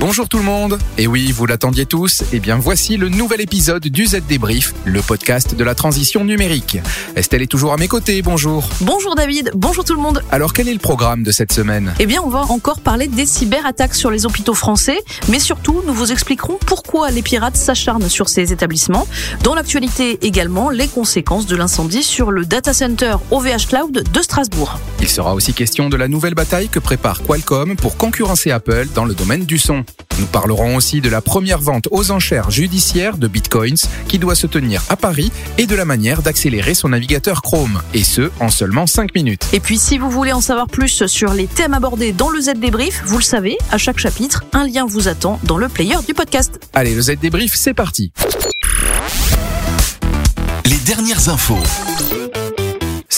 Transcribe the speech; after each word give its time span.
Bonjour 0.00 0.28
tout 0.28 0.38
le 0.38 0.44
monde 0.44 0.78
Et 0.96 1.08
oui, 1.08 1.32
vous 1.32 1.44
l'attendiez 1.44 1.84
tous, 1.84 2.22
et 2.22 2.26
eh 2.34 2.38
bien 2.38 2.56
voici 2.56 2.96
le 2.96 3.08
nouvel 3.08 3.40
épisode 3.40 3.82
du 3.82 4.06
Z 4.06 4.20
Débrief, 4.28 4.72
le 4.84 5.02
podcast 5.02 5.56
de 5.56 5.64
la 5.64 5.74
transition 5.74 6.24
numérique. 6.24 6.78
Estelle 7.16 7.42
est 7.42 7.48
toujours 7.48 7.72
à 7.72 7.76
mes 7.76 7.88
côtés, 7.88 8.22
bonjour. 8.22 8.68
Bonjour 8.80 9.16
David, 9.16 9.50
bonjour 9.56 9.84
tout 9.84 9.94
le 9.94 10.00
monde. 10.00 10.22
Alors 10.30 10.52
quel 10.52 10.68
est 10.68 10.72
le 10.72 10.78
programme 10.78 11.24
de 11.24 11.32
cette 11.32 11.52
semaine? 11.52 11.94
Eh 11.98 12.06
bien 12.06 12.22
on 12.22 12.28
va 12.28 12.42
encore 12.42 12.78
parler 12.80 13.08
des 13.08 13.26
cyberattaques 13.26 13.96
sur 13.96 14.12
les 14.12 14.24
hôpitaux 14.24 14.54
français, 14.54 15.00
mais 15.28 15.40
surtout 15.40 15.82
nous 15.84 15.94
vous 15.94 16.12
expliquerons 16.12 16.58
pourquoi 16.64 17.10
les 17.10 17.22
pirates 17.22 17.56
s'acharnent 17.56 18.08
sur 18.08 18.28
ces 18.28 18.52
établissements. 18.52 19.08
Dans 19.42 19.56
l'actualité 19.56 20.24
également, 20.24 20.70
les 20.70 20.86
conséquences 20.86 21.46
de 21.46 21.56
l'incendie 21.56 22.04
sur 22.04 22.30
le 22.30 22.44
data 22.44 22.72
center 22.72 23.16
OVH 23.32 23.66
Cloud 23.68 24.04
de 24.12 24.22
Strasbourg. 24.22 24.78
Il 25.00 25.08
sera 25.08 25.34
aussi 25.34 25.54
question 25.54 25.88
de 25.88 25.96
la 25.96 26.06
nouvelle 26.06 26.34
bataille 26.34 26.68
que 26.68 26.78
prépare 26.78 27.24
Qualcomm 27.24 27.74
pour 27.74 27.96
concurrencer 27.96 28.52
Apple 28.52 28.86
dans 28.94 29.04
le 29.04 29.14
domaine 29.14 29.44
du 29.44 29.58
son. 29.58 29.84
Nous 30.18 30.26
parlerons 30.26 30.74
aussi 30.74 31.00
de 31.00 31.08
la 31.08 31.20
première 31.20 31.60
vente 31.60 31.86
aux 31.92 32.10
enchères 32.10 32.50
judiciaires 32.50 33.18
de 33.18 33.28
bitcoins 33.28 33.78
qui 34.08 34.18
doit 34.18 34.34
se 34.34 34.48
tenir 34.48 34.82
à 34.88 34.96
Paris 34.96 35.30
et 35.58 35.66
de 35.66 35.76
la 35.76 35.84
manière 35.84 36.22
d'accélérer 36.22 36.74
son 36.74 36.88
navigateur 36.88 37.40
Chrome, 37.42 37.80
et 37.94 38.02
ce 38.02 38.30
en 38.40 38.50
seulement 38.50 38.86
5 38.86 39.14
minutes. 39.14 39.46
Et 39.52 39.60
puis 39.60 39.78
si 39.78 39.96
vous 39.96 40.10
voulez 40.10 40.32
en 40.32 40.40
savoir 40.40 40.66
plus 40.66 41.06
sur 41.06 41.32
les 41.32 41.46
thèmes 41.46 41.74
abordés 41.74 42.12
dans 42.12 42.30
le 42.30 42.40
Z 42.40 42.54
débrief, 42.56 43.02
vous 43.06 43.18
le 43.18 43.22
savez, 43.22 43.56
à 43.70 43.78
chaque 43.78 43.98
chapitre, 43.98 44.44
un 44.52 44.66
lien 44.66 44.86
vous 44.86 45.06
attend 45.06 45.38
dans 45.44 45.56
le 45.56 45.68
player 45.68 45.96
du 46.06 46.14
podcast. 46.14 46.58
Allez, 46.74 46.94
le 46.94 47.00
Z 47.00 47.18
débrief, 47.20 47.54
c'est 47.54 47.74
parti. 47.74 48.12
Les 50.64 50.78
dernières 50.78 51.28
infos. 51.28 51.58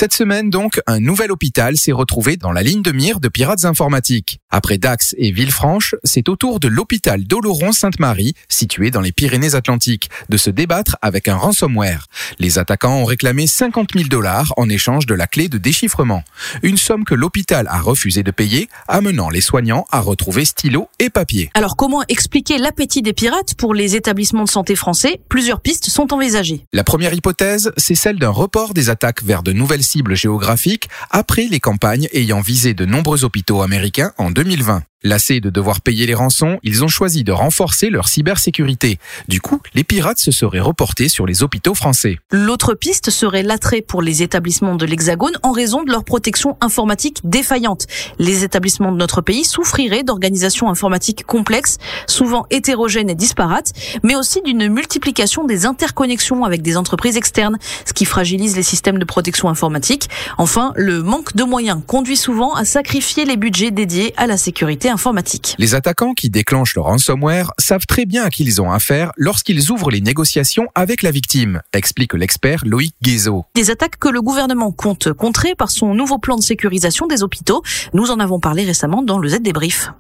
Cette 0.01 0.15
semaine 0.15 0.49
donc, 0.49 0.81
un 0.87 0.99
nouvel 0.99 1.31
hôpital 1.31 1.77
s'est 1.77 1.93
retrouvé 1.93 2.39
dans 2.39 2.53
la 2.53 2.63
ligne 2.63 2.81
de 2.81 2.91
mire 2.91 3.21
de 3.21 3.29
pirates 3.29 3.67
informatiques. 3.67 4.41
Après 4.49 4.79
Dax 4.79 5.15
et 5.19 5.31
Villefranche, 5.31 5.95
c'est 6.05 6.31
au 6.31 6.37
tour 6.37 6.59
de 6.59 6.69
l'hôpital 6.69 7.25
d'Oloron-Sainte-Marie, 7.25 8.33
situé 8.49 8.91
dans 8.91 9.03
les 9.03 9.13
Pyrénées-Atlantiques, 9.13 10.09
de 10.31 10.39
se 10.39 10.49
débattre 10.49 10.97
avec 11.03 11.29
un 11.29 11.37
ransomware. 11.37 12.07
Les 12.39 12.59
attaquants 12.59 12.97
ont 12.97 13.05
réclamé 13.05 13.47
50 13.47 13.91
000 13.95 14.09
dollars 14.09 14.55
en 14.57 14.71
échange 14.71 15.05
de 15.05 15.15
la 15.15 15.27
clé 15.27 15.51
de 15.51 15.59
déchiffrement. 15.59 16.25
Une 16.63 16.79
somme 16.79 17.05
que 17.05 17.15
l'hôpital 17.15 17.67
a 17.69 17.79
refusé 17.83 18.23
de 18.23 18.31
payer, 18.31 18.71
amenant 18.89 19.29
les 19.29 19.43
soignants 19.43 19.85
à 19.91 20.01
retrouver 20.01 20.47
stylo 20.47 20.89
et 20.99 21.11
papier. 21.11 21.51
Alors 21.53 21.77
comment 21.77 22.05
expliquer 22.09 22.57
l'appétit 22.57 23.03
des 23.03 23.13
pirates 23.13 23.53
pour 23.53 23.75
les 23.75 23.97
établissements 23.97 24.45
de 24.45 24.49
santé 24.49 24.77
français? 24.77 25.21
Plusieurs 25.29 25.61
pistes 25.61 25.91
sont 25.91 26.15
envisagées. 26.15 26.65
La 26.73 26.85
première 26.85 27.13
hypothèse, 27.13 27.71
c'est 27.77 27.95
celle 27.95 28.19
d'un 28.19 28.31
report 28.31 28.73
des 28.73 28.89
attaques 28.89 29.23
vers 29.23 29.43
de 29.43 29.53
nouvelles 29.53 29.90
cible 29.91 30.15
géographique 30.15 30.89
après 31.11 31.47
les 31.51 31.61
campagnes 31.61 32.09
ayant 32.13 32.41
visé 32.41 32.75
de 32.75 32.85
nombreux 32.85 33.25
hôpitaux 33.25 33.63
américains 33.63 34.13
en 34.19 34.31
2020. 34.31 34.83
Lassés 35.03 35.41
de 35.41 35.49
devoir 35.49 35.81
payer 35.81 36.05
les 36.05 36.13
rançons, 36.13 36.59
ils 36.63 36.85
ont 36.85 36.89
choisi 36.89 37.25
de 37.25 37.33
renforcer 37.33 37.89
leur 37.89 38.07
cybersécurité. 38.07 38.99
Du 39.29 39.41
coup, 39.41 39.63
les 39.73 39.83
pirates 39.83 40.19
se 40.19 40.31
seraient 40.31 40.61
reportés 40.61 41.09
sur 41.09 41.25
les 41.25 41.43
hôpitaux 41.43 41.75
français. 41.75 42.19
L'autre 42.31 42.75
piste 42.75 43.09
serait 43.09 43.43
l'attrait 43.43 43.81
pour 43.81 44.03
les 44.03 44.23
établissements 44.23 44.75
de 44.75 44.85
l'Hexagone 44.85 45.39
en 45.43 45.53
raison 45.53 45.85
de 45.85 45.91
leur 45.91 46.05
protection 46.05 46.59
informatique 46.61 47.21
défaillante. 47.25 47.87
Les 48.19 48.45
établissements 48.45 48.93
de 48.93 48.99
notre 48.99 49.23
pays 49.23 49.47
souffriraient 49.47 50.03
d'organisations 50.03 50.69
informatiques 50.69 51.25
complexes, 51.25 51.79
souvent 52.07 52.45
hétérogènes 52.51 53.09
et 53.09 53.15
disparates, 53.15 53.73
mais 54.03 54.17
aussi 54.17 54.43
d'une 54.43 54.69
multiplication 54.69 55.45
des 55.45 55.65
interconnexions 55.65 56.45
avec 56.45 56.61
des 56.61 56.77
entreprises 56.77 57.17
externes, 57.17 57.57
ce 57.87 57.95
qui 57.95 58.05
fragilise 58.05 58.55
les 58.55 58.63
systèmes 58.63 58.99
de 58.99 59.07
protection 59.07 59.49
informatique. 59.49 60.11
Enfin, 60.37 60.75
le 60.77 61.03
manque 61.03 61.35
de 61.37 61.45
moyens 61.45 61.81
conduit 61.87 62.19
souvent 62.19 62.53
à 62.53 62.67
sacrifier 62.67 63.25
les 63.25 63.39
budgets 63.39 63.71
dédiés 63.71 64.13
à 64.19 64.27
la 64.27 64.37
sécurité 64.37 64.90
informatique. 64.91 65.55
Les 65.59 65.75
attaquants 65.75 66.15
qui 66.15 66.31
déclenchent 66.31 66.75
le 66.75 66.83
ransomware 66.83 67.53
savent 67.59 67.87
très 67.87 68.07
bien 68.07 68.25
à 68.25 68.31
qui 68.31 68.45
ils 68.45 68.61
ont 68.61 68.73
affaire 68.73 69.13
lorsqu'ils 69.17 69.71
ouvrent 69.71 69.91
les 69.91 70.01
négociations 70.01 70.67
avec 70.75 71.03
la 71.03 71.11
victime, 71.11 71.63
explique 71.73 72.15
l'expert 72.15 72.63
Loïc 72.65 72.95
Guézot. 73.03 73.45
Des 73.55 73.71
attaques 73.71 73.99
que 73.99 74.09
le 74.09 74.23
gouvernement 74.23 74.73
compte 74.73 75.13
contrer 75.13 75.55
par 75.55 75.71
son 75.71 75.95
nouveau 75.95 76.19
plan 76.19 76.37
de 76.37 76.43
sécurisation 76.43 77.07
des 77.07 77.23
hôpitaux. 77.23 77.63
Nous 77.95 78.11
en 78.11 78.21
avons 78.21 78.41
parlé 78.41 78.65
récemment 78.65 79.03
dans 79.03 79.19
le 79.19 79.29
Z 79.29 79.41
débrief. 79.41 79.91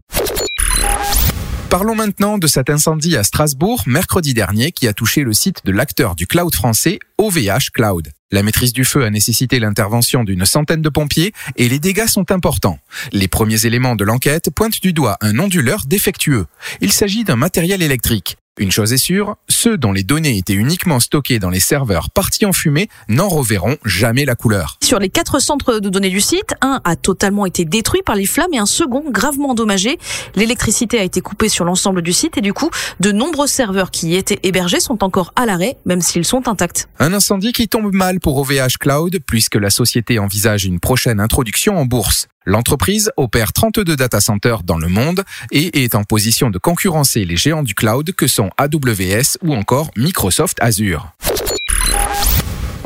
Parlons 1.71 1.95
maintenant 1.95 2.37
de 2.37 2.49
cet 2.49 2.69
incendie 2.69 3.17
à 3.17 3.23
Strasbourg 3.23 3.85
mercredi 3.87 4.35
dernier 4.35 4.73
qui 4.73 4.89
a 4.89 4.93
touché 4.93 5.23
le 5.23 5.33
site 5.33 5.65
de 5.65 5.71
l'acteur 5.71 6.17
du 6.17 6.27
cloud 6.27 6.53
français 6.53 6.99
OVH 7.17 7.71
Cloud. 7.73 8.11
La 8.33 8.43
maîtrise 8.43 8.73
du 8.73 8.85
feu 8.85 9.05
a 9.05 9.11
nécessité 9.11 9.61
l'intervention 9.61 10.25
d'une 10.25 10.45
centaine 10.47 10.83
de 10.83 10.89
pompiers 10.89 11.33
et 11.55 11.69
les 11.69 11.79
dégâts 11.79 12.09
sont 12.09 12.33
importants. 12.33 12.81
Les 13.13 13.29
premiers 13.29 13.67
éléments 13.67 13.95
de 13.95 14.03
l'enquête 14.03 14.51
pointent 14.51 14.83
du 14.83 14.93
doigt 14.93 15.17
un 15.21 15.39
onduleur 15.39 15.85
défectueux. 15.87 16.47
Il 16.81 16.91
s'agit 16.91 17.23
d'un 17.23 17.37
matériel 17.37 17.83
électrique. 17.83 18.40
Une 18.61 18.71
chose 18.71 18.93
est 18.93 18.99
sûre, 18.99 19.37
ceux 19.49 19.79
dont 19.79 19.91
les 19.91 20.03
données 20.03 20.37
étaient 20.37 20.53
uniquement 20.53 21.01
stockées 21.01 21.39
dans 21.39 21.49
les 21.49 21.61
serveurs 21.61 22.11
partis 22.11 22.45
en 22.45 22.53
fumée 22.53 22.91
n'en 23.09 23.27
reverront 23.27 23.79
jamais 23.87 24.27
la 24.27 24.35
couleur. 24.35 24.77
Sur 24.83 24.99
les 24.99 25.09
quatre 25.09 25.39
centres 25.39 25.79
de 25.79 25.89
données 25.89 26.11
du 26.11 26.21
site, 26.21 26.53
un 26.61 26.83
a 26.85 26.95
totalement 26.95 27.47
été 27.47 27.65
détruit 27.65 28.03
par 28.05 28.17
les 28.17 28.27
flammes 28.27 28.53
et 28.53 28.59
un 28.59 28.67
second 28.67 29.03
gravement 29.11 29.53
endommagé. 29.53 29.99
L'électricité 30.35 30.99
a 30.99 31.05
été 31.05 31.23
coupée 31.23 31.49
sur 31.49 31.65
l'ensemble 31.65 32.03
du 32.03 32.13
site 32.13 32.37
et 32.37 32.43
du 32.43 32.53
coup, 32.53 32.69
de 33.01 33.13
nombreux 33.13 33.47
serveurs 33.47 33.91
qui 33.91 34.09
y 34.09 34.17
étaient 34.17 34.41
hébergés 34.43 34.81
sont 34.81 35.03
encore 35.03 35.33
à 35.37 35.47
l'arrêt, 35.47 35.79
même 35.87 36.03
s'ils 36.03 36.27
sont 36.27 36.47
intacts. 36.47 36.87
Un 36.99 37.15
incendie 37.15 37.53
qui 37.53 37.67
tombe 37.67 37.95
mal 37.95 38.21
pour 38.21 38.37
OVH 38.37 38.77
Cloud 38.79 39.21
puisque 39.27 39.57
la 39.57 39.71
société 39.71 40.19
envisage 40.19 40.67
une 40.67 40.81
prochaine 40.81 41.19
introduction 41.19 41.79
en 41.79 41.87
bourse. 41.87 42.29
L'entreprise 42.47 43.13
opère 43.19 43.53
32 43.53 43.97
data 43.97 44.19
centers 44.21 44.63
dans 44.63 44.79
le 44.79 44.89
monde 44.89 45.25
et 45.51 45.85
est 45.85 45.95
en 45.95 46.05
position 46.05 46.49
de 46.49 46.59
concurrencer 46.59 47.27
les 47.27 47.37
géants 47.37 47.63
du 47.63 47.75
cloud 47.75 48.13
que 48.13 48.27
sont 48.27 48.51
AWS 48.57 49.37
ou 49.43 49.55
encore 49.55 49.91
Microsoft 49.95 50.57
Azure. 50.61 51.13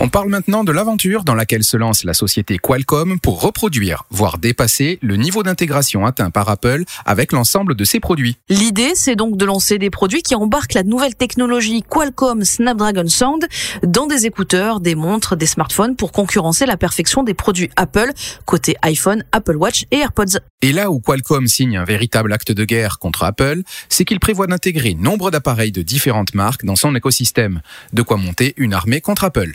On 0.05 0.11
parle 0.11 0.29
maintenant 0.29 0.65
de 0.65 0.71
l'aventure 0.71 1.25
dans 1.25 1.35
laquelle 1.35 1.65
se 1.65 1.79
lance 1.79 2.05
la 2.05 2.13
société 2.13 2.59
Qualcomm 2.59 3.19
pour 3.19 3.41
reproduire, 3.41 4.05
voire 4.11 4.37
dépasser, 4.37 4.99
le 5.01 5.17
niveau 5.17 5.43
d'intégration 5.43 6.05
atteint 6.05 6.29
par 6.29 6.51
Apple 6.51 6.85
avec 7.07 7.33
l'ensemble 7.33 7.75
de 7.75 7.85
ses 7.85 8.01
produits. 8.01 8.37
L'idée, 8.51 8.93
c'est 8.97 9.17
donc 9.17 9.39
de 9.39 9.47
lancer 9.47 9.79
des 9.79 9.89
produits 9.89 10.21
qui 10.21 10.35
embarquent 10.35 10.75
la 10.75 10.83
nouvelle 10.83 11.15
technologie 11.15 11.83
Qualcomm 11.83 12.45
Snapdragon 12.45 13.09
Sound 13.09 13.47
dans 13.83 14.07
des 14.07 14.27
écouteurs, 14.27 14.81
des 14.81 14.95
montres, 14.95 15.37
des 15.37 15.47
smartphones 15.47 15.97
pour 15.97 16.13
concurrencer 16.13 16.67
la 16.67 16.77
perfection 16.77 17.23
des 17.23 17.33
produits 17.33 17.71
Apple 17.77 18.13
côté 18.45 18.77
iPhone, 18.83 19.25
Apple 19.33 19.57
Watch 19.57 19.87
et 19.91 20.01
AirPods. 20.01 20.39
Et 20.61 20.73
là 20.73 20.91
où 20.91 21.01
Qualcomm 21.01 21.47
signe 21.47 21.79
un 21.79 21.85
véritable 21.85 22.31
acte 22.35 22.53
de 22.53 22.67
guerre 22.67 22.99
contre 22.99 23.23
Apple, 23.23 23.63
c'est 23.89 24.05
qu'il 24.05 24.21
prévoit 24.21 24.49
d'intégrer 24.49 24.93
nombre 24.93 25.31
d'appareils 25.31 25.73
de 25.73 25.81
différentes 25.81 26.35
marques 26.35 26.67
dans 26.67 26.77
son 26.77 26.95
écosystème, 26.95 27.63
de 27.95 28.03
quoi 28.03 28.19
monter 28.19 28.53
une 28.59 28.75
armée 28.75 29.01
contre 29.01 29.25
Apple. 29.25 29.55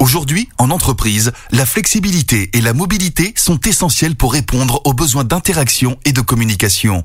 Aujourd'hui, 0.00 0.48
en 0.58 0.70
entreprise, 0.70 1.32
la 1.50 1.66
flexibilité 1.66 2.50
et 2.56 2.60
la 2.60 2.72
mobilité 2.72 3.32
sont 3.36 3.60
essentielles 3.60 4.16
pour 4.16 4.32
répondre 4.32 4.80
aux 4.84 4.94
besoins 4.94 5.24
d'interaction 5.24 5.98
et 6.04 6.12
de 6.12 6.20
communication. 6.20 7.04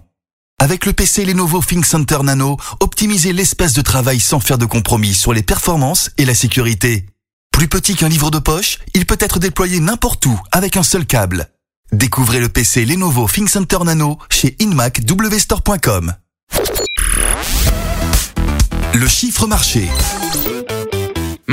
Avec 0.59 0.85
le 0.85 0.93
PC 0.93 1.25
Lenovo 1.25 1.61
ThinkCenter 1.61 2.19
Nano, 2.23 2.57
optimisez 2.79 3.33
l'espace 3.33 3.73
de 3.73 3.81
travail 3.81 4.19
sans 4.19 4.39
faire 4.39 4.57
de 4.57 4.65
compromis 4.65 5.13
sur 5.13 5.33
les 5.33 5.43
performances 5.43 6.09
et 6.17 6.25
la 6.25 6.33
sécurité. 6.33 7.05
Plus 7.51 7.67
petit 7.67 7.95
qu'un 7.95 8.09
livre 8.09 8.31
de 8.31 8.39
poche, 8.39 8.79
il 8.93 9.05
peut 9.05 9.17
être 9.19 9.39
déployé 9.39 9.79
n'importe 9.79 10.25
où 10.25 10.39
avec 10.51 10.77
un 10.77 10.83
seul 10.83 11.05
câble. 11.05 11.49
Découvrez 11.91 12.39
le 12.39 12.49
PC 12.49 12.85
Lenovo 12.85 13.27
ThinkCenter 13.27 13.79
Nano 13.83 14.17
chez 14.29 14.55
inmacwstore.com. 14.59 16.13
Le 18.93 19.07
chiffre 19.07 19.47
marché. 19.47 19.89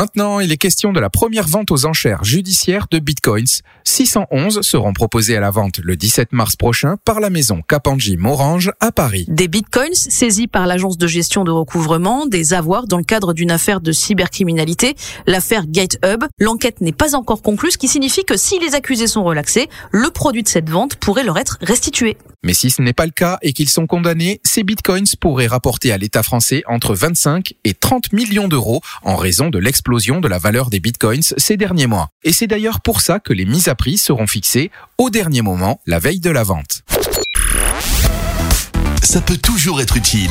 Maintenant, 0.03 0.41
il 0.41 0.51
est 0.51 0.57
question 0.57 0.93
de 0.93 0.99
la 0.99 1.11
première 1.11 1.47
vente 1.47 1.71
aux 1.71 1.87
enchères 1.87 2.25
judiciaires 2.25 2.89
de 2.91 2.99
bitcoins. 2.99 3.47
611 3.85 4.63
seront 4.63 4.93
proposés 4.93 5.37
à 5.37 5.41
la 5.41 5.53
vente 5.53 5.79
le 5.79 5.95
17 5.95 6.33
mars 6.33 6.57
prochain 6.57 6.97
par 7.05 7.21
la 7.21 7.31
maison 7.31 7.63
Kapanji 7.63 8.17
Morange 8.17 8.73
à 8.81 8.91
Paris. 8.91 9.27
Des 9.29 9.47
bitcoins 9.47 9.95
saisis 9.95 10.49
par 10.49 10.67
l'agence 10.67 10.99
de 10.99 11.07
gestion 11.07 11.45
de 11.45 11.53
recouvrement, 11.53 12.27
des 12.27 12.53
avoirs 12.53 12.89
dans 12.89 12.99
le 12.99 13.05
cadre 13.05 13.33
d'une 13.33 13.53
affaire 13.53 13.81
de 13.81 13.93
cybercriminalité, 13.93 14.97
l'affaire 15.29 15.69
GateHub. 15.69 16.25
L'enquête 16.41 16.81
n'est 16.81 16.91
pas 16.91 17.15
encore 17.15 17.41
conclue, 17.41 17.71
ce 17.71 17.79
qui 17.79 17.87
signifie 17.87 18.25
que 18.25 18.37
si 18.37 18.59
les 18.59 18.75
accusés 18.75 19.07
sont 19.07 19.23
relaxés, 19.23 19.69
le 19.93 20.11
produit 20.11 20.43
de 20.43 20.49
cette 20.49 20.69
vente 20.69 20.97
pourrait 20.97 21.23
leur 21.23 21.39
être 21.39 21.59
restitué. 21.61 22.17
Mais 22.43 22.55
si 22.55 22.71
ce 22.71 22.83
n'est 22.83 22.93
pas 22.93 23.07
le 23.07 23.13
cas 23.13 23.39
et 23.43 23.53
qu'ils 23.53 23.69
sont 23.69 23.87
condamnés, 23.87 24.41
ces 24.43 24.65
bitcoins 24.65 25.07
pourraient 25.21 25.47
rapporter 25.47 25.93
à 25.93 25.97
l'État 25.97 26.25
français 26.25 26.65
entre 26.67 26.93
25 26.93 27.55
et 27.63 27.73
30 27.73 28.13
millions 28.13 28.49
d'euros 28.49 28.81
en 29.05 29.15
raison 29.15 29.49
de 29.49 29.61
l'explosion 29.61 29.92
de 29.93 30.29
la 30.29 30.39
valeur 30.39 30.71
des 30.71 30.81
bitcoins 30.81 31.23
ces 31.23 31.57
derniers 31.57 31.87
mois. 31.87 32.09
Et 32.25 32.33
c'est 32.33 32.47
d'ailleurs 32.47 32.81
pour 32.81 33.01
ça 33.01 33.21
que 33.21 33.33
les 33.33 33.45
mises 33.45 33.69
à 33.69 33.75
prix 33.75 33.99
seront 33.99 34.27
fixées 34.27 34.71
au 34.97 35.11
dernier 35.11 35.43
moment, 35.43 35.81
la 35.87 35.99
veille 35.99 36.21
de 36.21 36.31
la 36.31 36.45
vente. 36.45 36.83
Ça 39.03 39.21
peut 39.21 39.37
toujours 39.37 39.83
être 39.83 39.97
utile. 39.97 40.31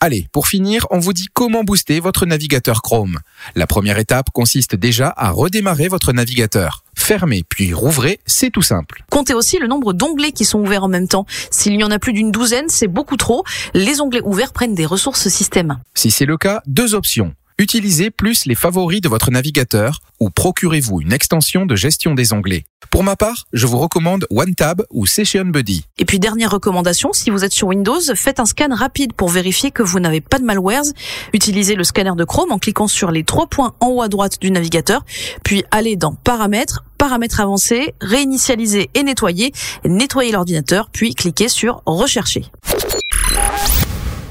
Allez, 0.00 0.28
pour 0.30 0.46
finir, 0.46 0.86
on 0.90 1.00
vous 1.00 1.12
dit 1.12 1.26
comment 1.34 1.64
booster 1.64 1.98
votre 1.98 2.24
navigateur 2.24 2.82
Chrome. 2.82 3.18
La 3.56 3.66
première 3.66 3.98
étape 3.98 4.30
consiste 4.32 4.76
déjà 4.76 5.12
à 5.16 5.30
redémarrer 5.30 5.88
votre 5.88 6.12
navigateur. 6.12 6.84
Fermez 6.94 7.42
puis 7.48 7.74
rouvrez, 7.74 8.20
c'est 8.24 8.50
tout 8.50 8.62
simple. 8.62 9.02
Comptez 9.10 9.34
aussi 9.34 9.58
le 9.58 9.66
nombre 9.66 9.92
d'onglets 9.92 10.30
qui 10.30 10.44
sont 10.44 10.60
ouverts 10.60 10.84
en 10.84 10.88
même 10.88 11.08
temps. 11.08 11.26
S'il 11.50 11.74
y 11.74 11.82
en 11.82 11.90
a 11.90 11.98
plus 11.98 12.12
d'une 12.12 12.30
douzaine, 12.30 12.68
c'est 12.68 12.86
beaucoup 12.86 13.16
trop. 13.16 13.42
Les 13.74 14.00
onglets 14.00 14.22
ouverts 14.22 14.52
prennent 14.52 14.76
des 14.76 14.86
ressources 14.86 15.26
système. 15.26 15.80
Si 15.94 16.12
c'est 16.12 16.26
le 16.26 16.36
cas, 16.36 16.62
deux 16.66 16.94
options. 16.94 17.34
Utilisez 17.60 18.10
plus 18.10 18.46
les 18.46 18.54
favoris 18.54 19.00
de 19.00 19.08
votre 19.08 19.32
navigateur 19.32 19.98
ou 20.20 20.30
procurez-vous 20.30 21.00
une 21.00 21.12
extension 21.12 21.66
de 21.66 21.74
gestion 21.74 22.14
des 22.14 22.32
onglets. 22.32 22.66
Pour 22.92 23.02
ma 23.02 23.16
part, 23.16 23.46
je 23.52 23.66
vous 23.66 23.78
recommande 23.78 24.26
OneTab 24.30 24.84
ou 24.90 25.06
Session 25.06 25.44
Buddy. 25.44 25.84
Et 25.98 26.04
puis 26.04 26.20
dernière 26.20 26.52
recommandation, 26.52 27.12
si 27.12 27.30
vous 27.30 27.44
êtes 27.44 27.52
sur 27.52 27.66
Windows, 27.66 27.98
faites 28.14 28.38
un 28.38 28.44
scan 28.44 28.68
rapide 28.70 29.12
pour 29.12 29.28
vérifier 29.28 29.72
que 29.72 29.82
vous 29.82 29.98
n'avez 29.98 30.20
pas 30.20 30.38
de 30.38 30.44
malwares. 30.44 30.84
Utilisez 31.32 31.74
le 31.74 31.82
scanner 31.82 32.12
de 32.16 32.22
Chrome 32.22 32.52
en 32.52 32.60
cliquant 32.60 32.86
sur 32.86 33.10
les 33.10 33.24
trois 33.24 33.48
points 33.48 33.74
en 33.80 33.88
haut 33.88 34.02
à 34.02 34.08
droite 34.08 34.40
du 34.40 34.52
navigateur, 34.52 35.04
puis 35.42 35.64
allez 35.72 35.96
dans 35.96 36.14
Paramètres, 36.14 36.84
Paramètres 36.96 37.40
avancés, 37.40 37.92
réinitialiser 38.00 38.88
et 38.94 39.02
nettoyer, 39.02 39.52
nettoyez 39.84 40.30
l'ordinateur, 40.30 40.90
puis 40.92 41.12
cliquez 41.16 41.48
sur 41.48 41.82
Rechercher. 41.86 42.44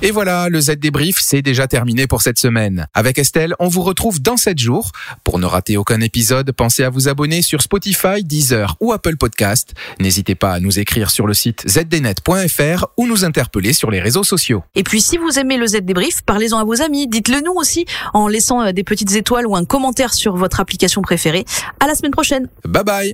Et 0.03 0.11
voilà, 0.11 0.47
le 0.47 0.61
Z 0.61 0.77
débrief, 0.77 1.17
c'est 1.19 1.41
déjà 1.41 1.67
terminé 1.67 2.05
pour 2.05 2.21
cette 2.21 2.37
semaine. 2.37 2.85
Avec 2.93 3.17
Estelle, 3.17 3.55
on 3.57 3.67
vous 3.67 3.81
retrouve 3.81 4.21
dans 4.21 4.37
7 4.37 4.59
jours. 4.59 4.91
Pour 5.23 5.39
ne 5.39 5.47
rater 5.47 5.75
aucun 5.75 6.01
épisode, 6.01 6.51
pensez 6.51 6.83
à 6.83 6.91
vous 6.91 7.07
abonner 7.07 7.41
sur 7.41 7.63
Spotify, 7.63 8.23
Deezer 8.23 8.77
ou 8.79 8.93
Apple 8.93 9.17
Podcast. 9.17 9.73
N'hésitez 9.99 10.35
pas 10.35 10.53
à 10.53 10.59
nous 10.59 10.77
écrire 10.77 11.09
sur 11.09 11.25
le 11.25 11.33
site 11.33 11.67
zdnet.fr 11.67 12.85
ou 12.95 13.07
nous 13.07 13.25
interpeller 13.25 13.73
sur 13.73 13.89
les 13.89 13.99
réseaux 13.99 14.23
sociaux. 14.23 14.63
Et 14.75 14.83
puis 14.83 15.01
si 15.01 15.17
vous 15.17 15.39
aimez 15.39 15.57
le 15.57 15.65
Z 15.65 15.81
débrief, 15.81 16.21
parlez-en 16.21 16.59
à 16.59 16.63
vos 16.63 16.79
amis, 16.83 17.07
dites-le 17.07 17.41
nous 17.41 17.53
aussi 17.53 17.85
en 18.13 18.27
laissant 18.27 18.61
euh, 18.61 18.71
des 18.73 18.83
petites 18.83 19.15
étoiles 19.15 19.47
ou 19.47 19.55
un 19.55 19.65
commentaire 19.65 20.13
sur 20.13 20.35
votre 20.35 20.59
application 20.59 21.01
préférée. 21.01 21.43
À 21.79 21.87
la 21.87 21.95
semaine 21.95 22.11
prochaine. 22.11 22.47
Bye 22.65 22.83
bye 22.83 23.13